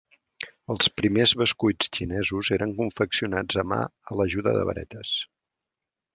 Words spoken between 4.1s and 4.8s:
a l'ajuda de